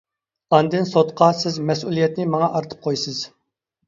ئاندىن 0.55 0.87
سوتقا 0.91 1.27
سىز 1.41 1.59
مەسئۇلىيەتنى 1.71 2.25
ماڭا 2.37 2.47
ئارتىپ 2.61 2.81
قويىسىز. 2.89 3.21